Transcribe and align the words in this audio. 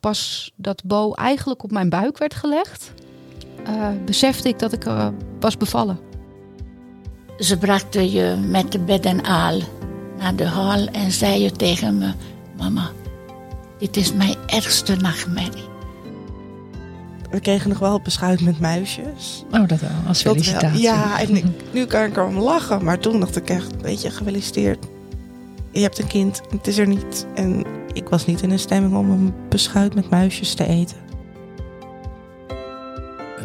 pas 0.00 0.52
dat 0.56 0.84
Bo 0.84 1.12
eigenlijk 1.12 1.62
op 1.62 1.70
mijn 1.70 1.88
buik 1.88 2.18
werd 2.18 2.34
gelegd, 2.34 2.92
uh, 3.68 3.88
besefte 4.04 4.48
ik 4.48 4.58
dat 4.58 4.72
ik 4.72 4.86
uh, 4.86 5.08
was 5.40 5.56
bevallen. 5.56 5.98
Ze 7.38 7.58
brachten 7.58 8.10
je 8.10 8.36
met 8.48 8.72
de 8.72 8.78
bed 8.78 9.04
en 9.04 9.24
aal 9.24 9.60
naar 10.18 10.36
de 10.36 10.46
hal 10.46 10.86
en 10.86 11.10
zei 11.10 11.42
je 11.42 11.52
tegen 11.52 11.98
me: 11.98 12.12
Mama, 12.56 12.90
dit 13.78 13.96
is 13.96 14.12
mijn 14.12 14.36
ergste 14.46 14.96
nachtmerrie. 14.96 15.68
We 17.30 17.40
kregen 17.40 17.68
nog 17.68 17.78
wel 17.78 18.00
beschuit 18.00 18.40
met 18.40 18.60
muisjes. 18.60 19.44
Oh, 19.52 19.68
dat 19.68 19.80
wel, 19.80 19.90
als 20.06 20.22
felicitatie. 20.22 20.80
ja, 20.80 21.20
en 21.20 21.36
ik, 21.36 21.44
nu 21.72 21.86
kan 21.86 22.04
ik 22.04 22.16
erom 22.16 22.38
lachen. 22.38 22.84
Maar 22.84 22.98
toen 22.98 23.20
dacht 23.20 23.36
ik 23.36 23.50
echt, 23.50 23.80
weet 23.80 24.02
je, 24.02 24.10
gefeliciteerd. 24.10 24.86
Je 25.70 25.80
hebt 25.80 25.98
een 25.98 26.06
kind, 26.06 26.40
het 26.50 26.66
is 26.66 26.78
er 26.78 26.86
niet. 26.86 27.26
En 27.34 27.64
ik 27.92 28.08
was 28.08 28.26
niet 28.26 28.42
in 28.42 28.50
een 28.50 28.58
stemming 28.58 28.96
om 28.96 29.10
een 29.10 29.34
beschuit 29.48 29.94
met 29.94 30.10
muisjes 30.10 30.54
te 30.54 30.66
eten. 30.66 30.96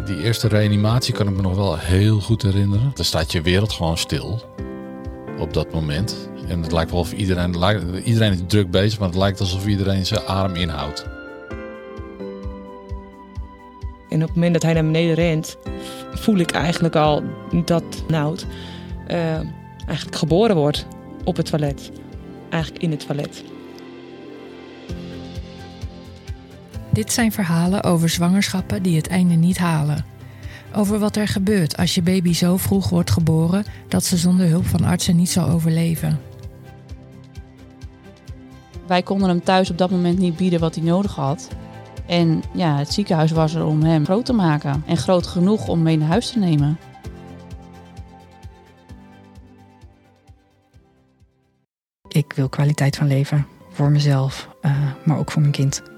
Die 0.06 0.24
eerste 0.24 0.48
reanimatie 0.48 1.14
kan 1.14 1.28
ik 1.28 1.36
me 1.36 1.42
nog 1.42 1.56
wel 1.56 1.78
heel 1.78 2.20
goed 2.20 2.42
herinneren. 2.42 2.92
Dan 2.94 3.06
staat 3.06 3.32
je 3.32 3.42
wereld 3.42 3.72
gewoon 3.72 3.98
stil 3.98 4.42
op 5.40 5.54
dat 5.54 5.72
moment. 5.72 6.30
En 6.48 6.62
het 6.62 6.72
lijkt 6.72 6.92
wel 6.92 7.00
of 7.00 7.14
iedereen, 7.14 7.56
iedereen 8.04 8.32
is 8.32 8.42
druk 8.48 8.72
bezig, 8.72 9.00
maar 9.00 9.08
het 9.08 9.18
lijkt 9.18 9.40
alsof 9.40 9.68
iedereen 9.68 10.06
zijn 10.06 10.22
adem 10.22 10.56
inhoudt. 10.56 11.06
En 14.10 14.22
op 14.22 14.28
het 14.28 14.36
moment 14.36 14.54
dat 14.54 14.64
hij 14.64 14.74
naar 14.74 14.84
beneden 14.84 15.16
rent, 15.16 15.58
voel 16.14 16.38
ik 16.38 16.52
eigenlijk 16.52 16.96
al 16.96 17.24
dat 17.66 17.84
Nout 18.08 18.46
uh, 19.08 19.18
eigenlijk 19.88 20.16
geboren 20.16 20.56
wordt 20.56 20.86
op 21.24 21.38
het 21.38 21.46
toilet. 21.46 21.92
Eigenlijk 22.50 22.84
in 22.84 22.92
het 22.92 23.06
toilet. 23.06 23.44
Dit 26.96 27.14
zijn 27.14 27.32
verhalen 27.32 27.84
over 27.84 28.10
zwangerschappen 28.10 28.84
die 28.84 28.96
het 28.96 29.08
einde 29.08 29.34
niet 29.34 29.58
halen. 29.58 30.06
Over 30.76 31.00
wat 31.00 31.16
er 31.16 31.28
gebeurt 31.28 31.78
als 31.78 31.96
je 31.96 32.02
baby 32.02 32.34
zo 32.34 32.58
vroeg 32.58 32.90
wordt 32.90 33.12
geboren 33.12 33.66
dat 33.88 34.04
ze 34.04 34.18
zonder 34.18 34.48
hulp 34.48 34.66
van 34.66 34.84
artsen 34.84 35.16
niet 35.16 35.30
zal 35.30 35.50
overleven. 35.50 36.20
Wij 38.88 39.04
konden 39.04 39.30
hem 39.30 39.44
thuis 39.44 39.70
op 39.70 39.78
dat 39.78 39.92
moment 39.92 40.18
niet 40.18 40.38
bieden 40.38 40.60
wat 40.60 40.76
hij 40.76 40.84
nodig 40.84 41.16
had. 41.16 41.48
En 42.06 42.44
ja, 42.54 42.78
het 42.78 42.94
ziekenhuis 42.94 43.32
was 43.32 43.54
er 43.54 43.66
om 43.66 43.84
hem 43.84 44.06
groot 44.06 44.26
te 44.26 44.34
maken. 44.34 44.84
En 44.86 44.98
groot 44.98 45.28
genoeg 45.28 45.68
om 45.68 45.82
mee 45.82 45.98
naar 45.98 46.10
huis 46.10 46.32
te 46.32 46.40
nemen. 46.40 46.78
Ik 52.08 52.34
wil 52.34 52.50
kwaliteit 52.50 52.96
van 52.96 53.08
leven. 53.08 53.48
Voor 53.70 53.92
mezelf, 53.92 54.50
uh, 54.62 54.72
maar 55.06 55.18
ook 55.18 55.32
voor 55.32 55.42
mijn 55.42 55.54
kind. 55.54 55.95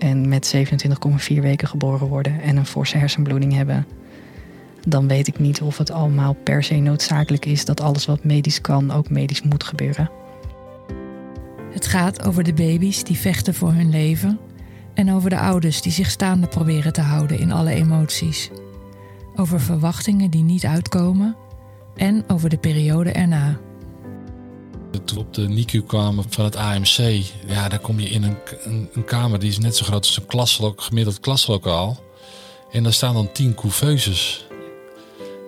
En 0.00 0.28
met 0.28 0.54
27,4 0.56 1.34
weken 1.40 1.68
geboren 1.68 2.06
worden 2.06 2.40
en 2.40 2.56
een 2.56 2.66
forse 2.66 2.96
hersenbloeding 2.96 3.54
hebben. 3.54 3.86
Dan 4.86 5.08
weet 5.08 5.26
ik 5.26 5.38
niet 5.38 5.62
of 5.62 5.78
het 5.78 5.90
allemaal 5.90 6.34
per 6.34 6.62
se 6.62 6.74
noodzakelijk 6.74 7.46
is 7.46 7.64
dat 7.64 7.80
alles 7.80 8.06
wat 8.06 8.24
medisch 8.24 8.60
kan 8.60 8.90
ook 8.90 9.10
medisch 9.10 9.42
moet 9.42 9.64
gebeuren. 9.64 10.10
Het 11.72 11.86
gaat 11.86 12.26
over 12.26 12.42
de 12.44 12.52
baby's 12.52 13.04
die 13.04 13.18
vechten 13.18 13.54
voor 13.54 13.72
hun 13.72 13.90
leven 13.90 14.38
en 14.94 15.12
over 15.12 15.30
de 15.30 15.38
ouders 15.38 15.82
die 15.82 15.92
zich 15.92 16.10
staande 16.10 16.46
proberen 16.46 16.92
te 16.92 17.00
houden 17.00 17.38
in 17.38 17.52
alle 17.52 17.70
emoties. 17.70 18.50
Over 19.36 19.60
verwachtingen 19.60 20.30
die 20.30 20.42
niet 20.42 20.64
uitkomen 20.64 21.36
en 21.96 22.24
over 22.26 22.48
de 22.48 22.58
periode 22.58 23.12
erna. 23.12 23.58
Toen 24.90 25.18
we 25.18 25.18
op 25.18 25.34
de 25.34 25.48
NICU 25.48 25.82
kwamen 25.82 26.24
van 26.28 26.44
het 26.44 26.56
AMC, 26.56 27.22
ja, 27.46 27.68
daar 27.68 27.78
kom 27.78 28.00
je 28.00 28.08
in 28.08 28.22
een, 28.22 28.36
een, 28.64 28.88
een 28.92 29.04
kamer 29.04 29.38
die 29.38 29.48
is 29.48 29.58
net 29.58 29.76
zo 29.76 29.84
groot 29.84 30.06
als 30.06 30.16
een 30.16 30.26
klaslok, 30.26 30.80
gemiddeld 30.80 31.20
klaslokaal. 31.20 32.00
En 32.70 32.82
daar 32.82 32.92
staan 32.92 33.14
dan 33.14 33.32
tien 33.32 33.54
couveuses. 33.54 34.46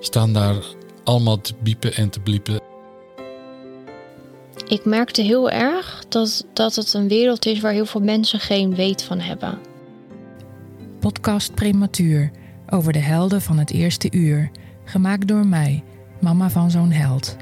Staan 0.00 0.32
daar 0.32 0.56
allemaal 1.04 1.40
te 1.40 1.54
biepen 1.62 1.94
en 1.94 2.10
te 2.10 2.20
bliepen. 2.20 2.60
Ik 4.68 4.84
merkte 4.84 5.22
heel 5.22 5.50
erg 5.50 6.04
dat, 6.08 6.46
dat 6.52 6.74
het 6.74 6.94
een 6.94 7.08
wereld 7.08 7.46
is 7.46 7.60
waar 7.60 7.72
heel 7.72 7.86
veel 7.86 8.00
mensen 8.00 8.40
geen 8.40 8.74
weet 8.74 9.02
van 9.02 9.20
hebben. 9.20 9.58
Podcast 11.00 11.54
Prematuur 11.54 12.30
over 12.68 12.92
de 12.92 12.98
helden 12.98 13.42
van 13.42 13.58
het 13.58 13.70
eerste 13.70 14.08
uur. 14.10 14.50
Gemaakt 14.84 15.28
door 15.28 15.46
mij, 15.46 15.84
mama 16.20 16.50
van 16.50 16.70
zo'n 16.70 16.90
held. 16.90 17.36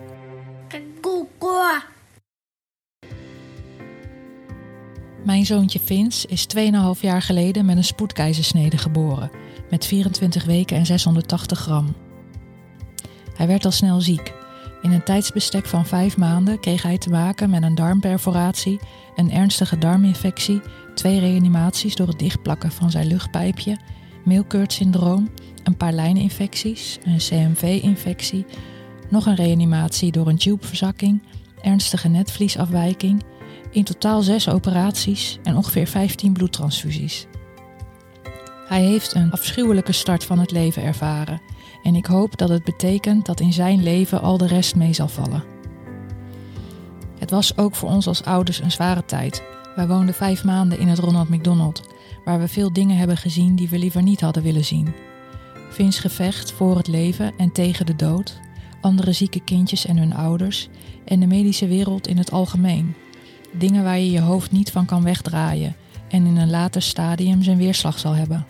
Mijn 5.30 5.46
zoontje 5.46 5.80
Vins 5.84 6.24
is 6.24 6.46
2,5 6.56 7.00
jaar 7.00 7.22
geleden 7.22 7.64
met 7.64 7.76
een 7.76 7.84
spoedkeizersnede 7.84 8.78
geboren, 8.78 9.30
met 9.70 9.86
24 9.86 10.44
weken 10.44 10.76
en 10.76 10.86
680 10.86 11.58
gram. 11.58 11.94
Hij 13.34 13.46
werd 13.46 13.64
al 13.64 13.70
snel 13.70 14.00
ziek 14.00 14.32
in 14.82 14.92
een 14.92 15.02
tijdsbestek 15.02 15.66
van 15.66 15.86
vijf 15.86 16.16
maanden 16.16 16.60
kreeg 16.60 16.82
hij 16.82 16.98
te 16.98 17.10
maken 17.10 17.50
met 17.50 17.62
een 17.62 17.74
darmperforatie, 17.74 18.80
een 19.16 19.30
ernstige 19.30 19.78
darminfectie, 19.78 20.60
twee 20.94 21.20
reanimaties 21.20 21.94
door 21.94 22.08
het 22.08 22.18
dichtplakken 22.18 22.72
van 22.72 22.90
zijn 22.90 23.06
luchtpijpje, 23.06 23.78
Milkert-syndroom, 24.24 25.28
een 25.64 25.76
paar 25.76 25.92
lijninfecties, 25.92 26.98
een 27.04 27.18
CMV-infectie, 27.18 28.44
nog 29.10 29.26
een 29.26 29.36
reanimatie 29.36 30.12
door 30.12 30.28
een 30.28 30.38
tubeverzakking, 30.38 31.22
ernstige 31.62 32.08
netvliesafwijking, 32.08 33.22
in 33.70 33.84
totaal 33.84 34.22
zes 34.22 34.48
operaties 34.48 35.38
en 35.42 35.56
ongeveer 35.56 35.86
15 35.86 36.32
bloedtransfusies. 36.32 37.26
Hij 38.66 38.82
heeft 38.82 39.14
een 39.14 39.32
afschuwelijke 39.32 39.92
start 39.92 40.24
van 40.24 40.38
het 40.38 40.50
leven 40.50 40.82
ervaren 40.82 41.40
en 41.82 41.94
ik 41.94 42.06
hoop 42.06 42.38
dat 42.38 42.48
het 42.48 42.64
betekent 42.64 43.26
dat 43.26 43.40
in 43.40 43.52
zijn 43.52 43.82
leven 43.82 44.20
al 44.20 44.38
de 44.38 44.46
rest 44.46 44.74
mee 44.74 44.92
zal 44.92 45.08
vallen. 45.08 45.44
Het 47.18 47.30
was 47.30 47.56
ook 47.56 47.74
voor 47.74 47.88
ons 47.88 48.06
als 48.06 48.24
ouders 48.24 48.60
een 48.60 48.70
zware 48.70 49.04
tijd. 49.04 49.42
Wij 49.76 49.88
woonden 49.88 50.14
vijf 50.14 50.44
maanden 50.44 50.78
in 50.78 50.88
het 50.88 50.98
Ronald 50.98 51.28
McDonald, 51.28 51.88
waar 52.24 52.40
we 52.40 52.48
veel 52.48 52.72
dingen 52.72 52.96
hebben 52.96 53.16
gezien 53.16 53.56
die 53.56 53.68
we 53.68 53.78
liever 53.78 54.02
niet 54.02 54.20
hadden 54.20 54.42
willen 54.42 54.64
zien. 54.64 54.94
Vins 55.70 55.98
gevecht 55.98 56.52
voor 56.52 56.76
het 56.76 56.86
leven 56.86 57.32
en 57.36 57.52
tegen 57.52 57.86
de 57.86 57.96
dood, 57.96 58.40
andere 58.80 59.12
zieke 59.12 59.40
kindjes 59.40 59.86
en 59.86 59.96
hun 59.96 60.14
ouders 60.14 60.68
en 61.04 61.20
de 61.20 61.26
medische 61.26 61.66
wereld 61.66 62.06
in 62.06 62.18
het 62.18 62.32
algemeen. 62.32 62.94
Dingen 63.52 63.84
waar 63.84 63.98
je 63.98 64.10
je 64.10 64.20
hoofd 64.20 64.50
niet 64.50 64.70
van 64.70 64.86
kan 64.86 65.02
wegdraaien 65.02 65.76
en 66.08 66.26
in 66.26 66.36
een 66.36 66.50
later 66.50 66.82
stadium 66.82 67.42
zijn 67.42 67.58
weerslag 67.58 67.98
zal 67.98 68.14
hebben. 68.14 68.46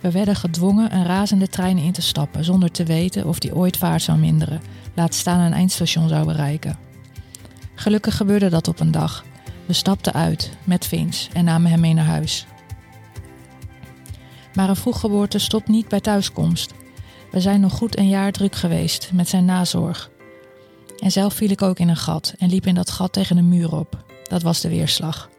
We 0.00 0.10
werden 0.10 0.36
gedwongen 0.36 0.94
een 0.94 1.04
razende 1.04 1.48
trein 1.48 1.78
in 1.78 1.92
te 1.92 2.02
stappen 2.02 2.44
zonder 2.44 2.70
te 2.70 2.84
weten 2.84 3.26
of 3.26 3.38
die 3.38 3.54
ooit 3.54 3.76
vaart 3.76 4.02
zou 4.02 4.18
minderen, 4.18 4.60
laat 4.94 5.14
staan 5.14 5.40
een 5.40 5.52
eindstation 5.52 6.08
zou 6.08 6.26
bereiken. 6.26 6.78
Gelukkig 7.74 8.16
gebeurde 8.16 8.48
dat 8.48 8.68
op 8.68 8.80
een 8.80 8.90
dag. 8.90 9.24
We 9.66 9.72
stapten 9.72 10.12
uit 10.12 10.50
met 10.64 10.86
Vince 10.86 11.30
en 11.32 11.44
namen 11.44 11.70
hem 11.70 11.80
mee 11.80 11.94
naar 11.94 12.04
huis. 12.04 12.46
Maar 14.54 14.68
een 14.68 14.76
vroeggeboorte 14.76 15.38
stopt 15.38 15.68
niet 15.68 15.88
bij 15.88 16.00
thuiskomst. 16.00 16.74
We 17.30 17.40
zijn 17.40 17.60
nog 17.60 17.72
goed 17.72 17.98
een 17.98 18.08
jaar 18.08 18.32
druk 18.32 18.54
geweest 18.54 19.10
met 19.12 19.28
zijn 19.28 19.44
nazorg. 19.44 20.10
En 21.00 21.10
zelf 21.10 21.34
viel 21.34 21.50
ik 21.50 21.62
ook 21.62 21.78
in 21.78 21.88
een 21.88 21.96
gat 21.96 22.34
en 22.38 22.48
liep 22.48 22.66
in 22.66 22.74
dat 22.74 22.90
gat 22.90 23.12
tegen 23.12 23.36
een 23.36 23.48
muur 23.48 23.76
op. 23.76 24.04
Dat 24.22 24.42
was 24.42 24.60
de 24.60 24.68
weerslag. 24.68 25.30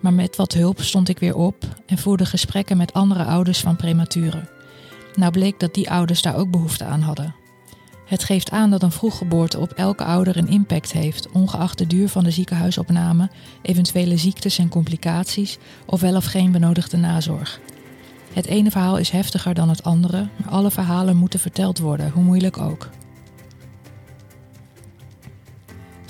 Maar 0.00 0.12
met 0.12 0.36
wat 0.36 0.52
hulp 0.52 0.80
stond 0.80 1.08
ik 1.08 1.18
weer 1.18 1.36
op 1.36 1.64
en 1.86 1.98
voerde 1.98 2.26
gesprekken 2.26 2.76
met 2.76 2.92
andere 2.92 3.24
ouders 3.24 3.60
van 3.60 3.76
prematuren. 3.76 4.48
Nou 5.14 5.32
bleek 5.32 5.60
dat 5.60 5.74
die 5.74 5.90
ouders 5.90 6.22
daar 6.22 6.36
ook 6.36 6.50
behoefte 6.50 6.84
aan 6.84 7.00
hadden. 7.00 7.34
Het 8.04 8.24
geeft 8.24 8.50
aan 8.50 8.70
dat 8.70 8.82
een 8.82 8.92
vroeggeboorte 8.92 9.58
op 9.58 9.72
elke 9.72 10.04
ouder 10.04 10.36
een 10.36 10.48
impact 10.48 10.92
heeft, 10.92 11.30
ongeacht 11.32 11.78
de 11.78 11.86
duur 11.86 12.08
van 12.08 12.24
de 12.24 12.30
ziekenhuisopname, 12.30 13.30
eventuele 13.62 14.16
ziektes 14.16 14.58
en 14.58 14.68
complicaties 14.68 15.58
of 15.86 16.00
wel 16.00 16.16
of 16.16 16.24
geen 16.24 16.52
benodigde 16.52 16.96
nazorg. 16.96 17.60
Het 18.32 18.46
ene 18.46 18.70
verhaal 18.70 18.98
is 18.98 19.10
heftiger 19.10 19.54
dan 19.54 19.68
het 19.68 19.82
andere, 19.82 20.28
maar 20.36 20.50
alle 20.50 20.70
verhalen 20.70 21.16
moeten 21.16 21.40
verteld 21.40 21.78
worden, 21.78 22.10
hoe 22.10 22.22
moeilijk 22.22 22.58
ook. 22.58 22.88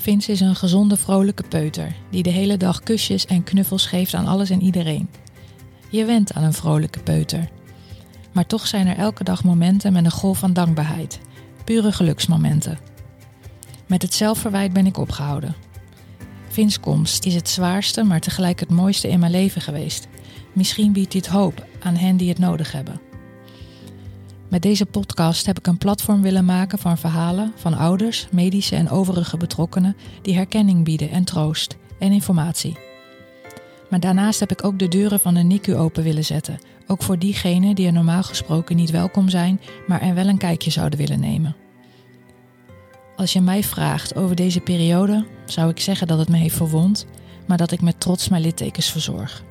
Vince 0.00 0.32
is 0.32 0.41
een 0.41 0.56
gezonde, 0.56 0.97
vrolijke 0.97 1.43
peuter 1.43 1.94
die 2.11 2.23
de 2.23 2.31
hele 2.31 2.56
dag 2.56 2.81
kusjes 2.81 3.26
en 3.26 3.44
knuffels 3.44 3.87
geeft 3.87 4.14
aan 4.14 4.26
alles 4.26 4.50
en 4.50 4.62
iedereen. 4.62 5.11
Je 5.91 6.05
went 6.05 6.32
aan 6.32 6.43
een 6.43 6.52
vrolijke 6.52 7.00
peuter. 7.00 7.49
Maar 8.32 8.47
toch 8.47 8.67
zijn 8.67 8.87
er 8.87 8.97
elke 8.97 9.25
dag 9.25 9.44
momenten 9.44 9.93
met 9.93 10.05
een 10.05 10.11
golf 10.11 10.38
van 10.38 10.52
dankbaarheid, 10.52 11.20
pure 11.64 11.93
geluksmomenten. 11.93 12.79
Met 13.87 14.02
het 14.02 14.14
zelfverwijt 14.14 14.73
ben 14.73 14.87
ik 14.87 14.97
opgehouden. 14.97 15.55
Vins 16.49 16.81
komst 16.81 17.25
is 17.25 17.35
het 17.35 17.49
zwaarste, 17.49 18.03
maar 18.03 18.20
tegelijk 18.20 18.61
het 18.61 18.70
mooiste 18.70 19.08
in 19.08 19.20
mijn 19.20 19.32
leven 19.32 19.61
geweest. 19.61 20.08
Misschien 20.53 20.93
biedt 20.93 21.12
dit 21.12 21.26
hoop 21.26 21.67
aan 21.81 21.96
hen 21.96 22.17
die 22.17 22.29
het 22.29 22.38
nodig 22.38 22.73
hebben. 22.73 23.10
Met 24.50 24.62
deze 24.62 24.87
podcast 24.87 25.47
heb 25.47 25.58
ik 25.58 25.67
een 25.67 25.79
platform 25.79 26.23
willen 26.23 26.44
maken 26.44 26.79
van 26.79 26.99
verhalen 26.99 27.52
van 27.56 27.75
ouders, 27.75 28.29
medische 28.31 28.76
en 28.76 28.91
overige 28.91 29.37
betrokkenen 29.37 29.97
die 30.23 30.35
herkenning 30.35 30.85
bieden 30.85 31.11
en 31.11 31.25
troost 31.25 31.76
en 31.99 32.12
informatie. 32.12 32.79
Maar 33.91 34.00
daarnaast 34.00 34.41
heb 34.41 34.50
ik 34.50 34.64
ook 34.64 34.79
de 34.79 34.88
deuren 34.88 35.20
van 35.20 35.35
de 35.35 35.41
NICU 35.41 35.76
open 35.76 36.02
willen 36.02 36.25
zetten. 36.25 36.58
Ook 36.87 37.02
voor 37.02 37.19
diegenen 37.19 37.75
die 37.75 37.87
er 37.87 37.93
normaal 37.93 38.23
gesproken 38.23 38.76
niet 38.76 38.91
welkom 38.91 39.29
zijn, 39.29 39.61
maar 39.87 40.02
er 40.02 40.14
wel 40.14 40.29
een 40.29 40.38
kijkje 40.38 40.70
zouden 40.70 40.99
willen 40.99 41.20
nemen. 41.20 41.56
Als 43.17 43.32
je 43.32 43.41
mij 43.41 43.62
vraagt 43.62 44.17
over 44.17 44.37
deze 44.37 44.61
periode, 44.61 45.26
zou 45.46 45.70
ik 45.70 45.81
zeggen 45.81 46.06
dat 46.06 46.19
het 46.19 46.29
me 46.29 46.37
heeft 46.37 46.56
verwond, 46.56 47.06
maar 47.46 47.56
dat 47.56 47.70
ik 47.70 47.81
met 47.81 48.00
trots 48.00 48.29
mijn 48.29 48.43
littekens 48.43 48.91
verzorg. 48.91 49.44